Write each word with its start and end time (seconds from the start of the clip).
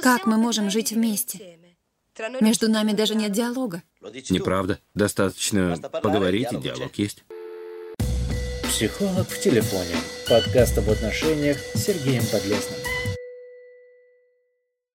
Как 0.00 0.26
мы 0.26 0.36
можем 0.36 0.70
жить 0.70 0.92
вместе? 0.92 1.58
Между 2.40 2.70
нами 2.70 2.92
даже 2.92 3.14
нет 3.14 3.32
диалога. 3.32 3.82
Неправда. 4.30 4.78
Достаточно 4.94 5.76
поговорить, 5.76 6.52
и 6.52 6.56
диалог 6.56 6.94
есть. 6.96 7.24
Психолог 8.62 9.28
в 9.28 9.40
телефоне. 9.40 9.94
Подкаст 10.28 10.78
об 10.78 10.88
отношениях 10.88 11.58
с 11.58 11.84
Сергеем 11.84 12.22
Подлесным. 12.32 12.80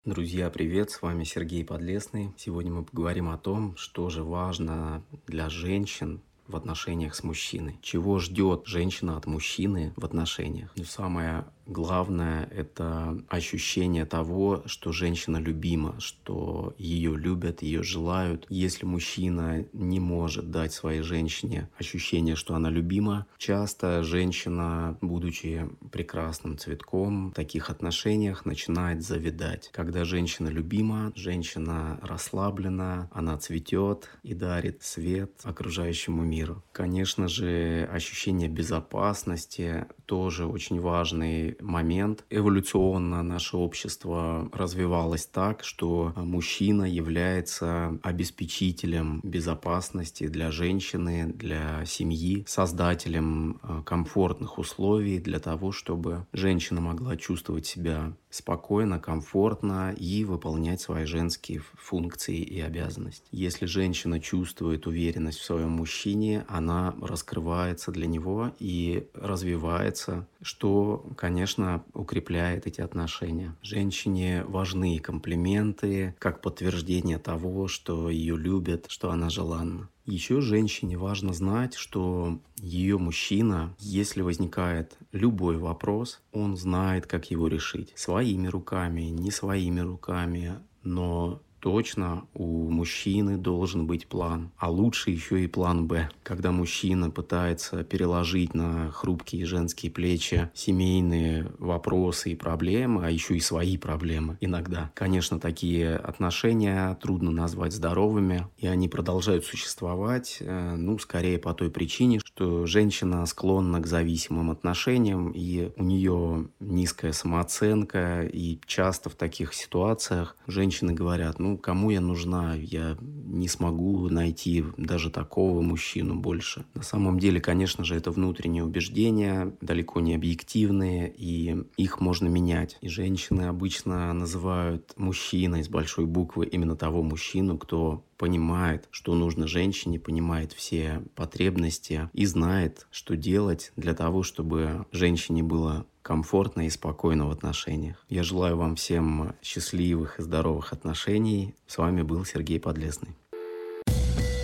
Друзья, 0.04 0.50
привет! 0.50 0.90
С 0.90 1.02
вами 1.04 1.24
Сергей 1.26 1.64
Подлесный. 1.64 2.34
Сегодня 2.38 2.72
мы 2.72 2.84
поговорим 2.84 3.30
о 3.30 3.38
том, 3.38 3.78
что 3.78 4.10
же 4.10 4.24
важно 4.24 5.04
для 5.28 5.48
женщин 5.50 6.24
в 6.52 6.56
отношениях 6.56 7.16
с 7.16 7.24
мужчиной. 7.24 7.80
Чего 7.82 8.20
ждет 8.20 8.68
женщина 8.68 9.18
от 9.18 9.26
мужчины 9.26 9.94
в 9.96 10.06
отношениях? 10.06 10.72
И 10.76 10.84
самое 10.84 11.46
Главное— 11.72 12.50
это 12.52 13.18
ощущение 13.30 14.06
того, 14.06 14.64
что 14.66 14.92
женщина 14.92 15.38
любима, 15.38 15.96
что 16.00 16.74
ее 16.78 17.16
любят, 17.16 17.62
ее 17.62 17.82
желают. 17.82 18.46
Если 18.50 18.86
мужчина 18.86 19.66
не 19.72 20.02
может 20.02 20.52
дать 20.52 20.74
своей 20.74 21.02
женщине 21.02 21.70
ощущение, 21.78 22.36
что 22.36 22.56
она 22.56 22.70
любима, 22.70 23.26
часто 23.38 24.04
женщина, 24.04 24.98
будучи 25.00 25.70
прекрасным 25.92 26.58
цветком, 26.58 27.30
в 27.30 27.36
таких 27.36 27.70
отношениях 27.70 28.46
начинает 28.46 29.02
завидать. 29.02 29.70
Когда 29.72 30.04
женщина 30.04 30.50
любима, 30.50 31.14
женщина 31.16 32.00
расслаблена, 32.02 33.10
она 33.14 33.38
цветет 33.38 34.10
и 34.24 34.34
дарит 34.34 34.84
свет 34.84 35.32
окружающему 35.44 36.24
миру. 36.24 36.41
Конечно 36.72 37.28
же, 37.28 37.88
ощущение 37.92 38.50
безопасности 38.50 39.86
тоже 40.06 40.46
очень 40.46 40.80
важный 40.80 41.58
момент. 41.62 42.26
Эволюционно 42.30 43.24
наше 43.24 43.58
общество 43.58 44.50
развивалось 44.52 45.26
так, 45.26 45.64
что 45.64 46.14
мужчина 46.16 46.84
является 46.84 48.00
обеспечителем 48.04 49.22
безопасности 49.24 50.28
для 50.28 50.52
женщины, 50.52 51.32
для 51.34 51.86
семьи, 51.86 52.44
создателем 52.48 53.60
э, 53.64 53.82
комфортных 53.86 54.58
условий 54.58 55.20
для 55.20 55.40
того, 55.40 55.72
чтобы 55.72 56.26
женщина 56.34 56.82
могла 56.82 57.16
чувствовать 57.18 57.66
себя 57.66 58.14
спокойно, 58.30 59.00
комфортно 59.00 59.94
и 59.98 60.24
выполнять 60.24 60.82
свои 60.82 61.06
женские 61.06 61.62
функции 61.76 62.38
и 62.38 62.60
обязанности. 62.62 63.26
Если 63.32 63.66
женщина 63.66 64.20
чувствует 64.20 64.88
уверенность 64.88 65.40
в 65.40 65.46
своем 65.46 65.72
мужчине, 65.72 66.31
она 66.48 66.96
раскрывается 67.02 67.92
для 67.92 68.08
него 68.08 68.52
и 68.60 69.08
развивается, 69.14 70.28
что, 70.42 71.06
конечно, 71.16 71.84
укрепляет 71.94 72.68
эти 72.68 72.82
отношения. 72.82 73.56
Женщине 73.62 74.44
важны 74.48 75.00
комплименты 75.00 76.16
как 76.20 76.42
подтверждение 76.42 77.18
того, 77.18 77.68
что 77.68 78.10
ее 78.10 78.38
любят, 78.38 78.86
что 78.90 79.12
она 79.12 79.30
желанна. 79.30 79.90
Еще 80.06 80.42
женщине 80.42 80.98
важно 80.98 81.32
знать, 81.32 81.76
что 81.76 82.40
ее 82.58 82.98
мужчина, 82.98 83.76
если 83.80 84.22
возникает 84.22 84.98
любой 85.12 85.58
вопрос, 85.58 86.22
он 86.32 86.58
знает, 86.58 87.06
как 87.06 87.30
его 87.32 87.48
решить. 87.48 87.94
Своими 87.96 88.48
руками, 88.48 89.02
не 89.04 89.32
своими 89.32 89.80
руками, 89.80 90.56
но 90.84 91.42
точно 91.62 92.26
у 92.34 92.70
мужчины 92.70 93.38
должен 93.38 93.88
быть 93.88 94.08
план, 94.08 94.52
а 94.58 94.70
лучше 94.70 95.12
еще 95.12 95.44
и 95.44 95.48
план 95.48 95.88
Б. 95.88 96.10
Когда 96.24 96.52
мужчина 96.52 97.12
пытается 97.12 97.84
переложить 97.84 98.54
на 98.54 98.92
хрупкие 98.92 99.46
женские 99.46 99.92
плечи 99.92 100.50
семейные 100.54 101.52
вопросы 101.60 102.32
и 102.32 102.36
проблемы, 102.36 103.06
а 103.06 103.12
еще 103.12 103.38
и 103.38 103.40
свои 103.40 103.78
проблемы 103.78 104.38
иногда. 104.42 104.92
Конечно, 104.96 105.40
такие 105.40 105.96
отношения 105.96 106.96
трудно 106.96 107.32
назвать 107.32 107.74
здоровыми, 107.74 108.48
и 108.58 108.68
они 108.68 108.90
продолжают 108.90 109.46
существовать, 109.46 110.38
э, 110.40 110.76
ну, 110.76 110.98
скорее 110.98 111.38
по 111.38 111.54
той 111.54 111.70
причине, 111.70 112.20
что 112.24 112.66
женщина 112.66 113.26
склонна 113.26 113.80
к 113.80 113.88
зависимым 113.88 114.50
отношениям, 114.50 115.32
и 115.32 115.72
у 115.78 115.84
нее 115.84 116.48
низкая 116.60 117.12
самооценка, 117.12 118.24
и 118.24 118.60
часто 118.66 119.10
в 119.10 119.16
таких 119.16 119.54
ситуациях 119.54 120.36
женщины 120.48 120.94
говорят, 120.94 121.40
кому 121.58 121.90
я 121.90 122.02
нужна, 122.02 122.56
я 122.56 122.98
не 123.02 123.48
смогу 123.48 124.10
найти 124.10 124.64
даже 124.78 125.10
такого 125.10 125.62
мужчину 125.62 126.16
больше. 126.16 126.66
На 126.74 126.84
самом 126.84 127.20
деле, 127.20 127.40
конечно 127.40 127.84
же, 127.84 127.96
это 127.96 128.12
внутренние 128.12 128.64
убеждения, 128.64 129.56
далеко 129.62 130.00
не 130.00 130.16
объективные, 130.16 131.14
и 131.16 131.64
их 131.78 132.00
можно 132.00 132.28
менять. 132.28 132.78
И 132.82 132.90
женщины 132.90 133.44
обычно 133.44 134.12
называют 134.14 134.94
мужчиной 134.98 135.64
с 135.64 135.70
большой 135.70 136.06
буквы 136.06 136.46
именно 136.46 136.76
того 136.76 137.04
мужчину, 137.04 137.58
кто 137.58 138.04
понимает, 138.22 138.88
что 138.92 139.16
нужно 139.16 139.48
женщине, 139.48 140.00
понимает 140.00 140.54
все 140.54 141.02
потребности 141.16 142.08
и 142.14 142.28
знает, 142.28 142.86
что 142.92 143.16
делать 143.16 143.72
для 143.76 143.96
того, 143.96 144.22
чтобы 144.22 144.86
женщине 144.92 145.42
было 145.42 145.88
комфортно 146.02 146.68
и 146.68 146.70
спокойно 146.70 147.28
в 147.28 147.32
отношениях. 147.32 148.06
Я 148.10 148.24
желаю 148.24 148.58
вам 148.58 148.76
всем 148.76 149.36
счастливых 149.42 150.20
и 150.20 150.24
здоровых 150.24 150.74
отношений. 150.74 151.56
С 151.68 151.78
вами 151.78 152.02
был 152.02 152.26
Сергей 152.26 152.60
Подлесный. 152.60 153.10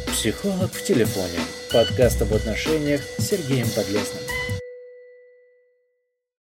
Психолог 0.07 0.71
в 0.71 0.83
телефоне. 0.83 1.39
Подкаст 1.71 2.21
об 2.21 2.33
отношениях 2.33 3.01
с 3.01 3.27
Сергеем 3.27 3.67
Подлесным. 3.75 4.23